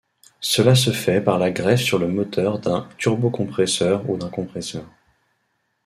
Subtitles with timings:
[0.39, 4.87] Cela se fait par la greffe sur le moteur d'un turbocompresseur ou d'un compresseur.